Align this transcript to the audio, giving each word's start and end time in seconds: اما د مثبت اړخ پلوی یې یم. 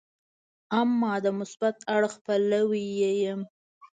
اما 0.81 1.13
د 1.25 1.27
مثبت 1.39 1.77
اړخ 1.95 2.13
پلوی 2.25 2.85
یې 2.99 3.11
یم. 3.23 3.41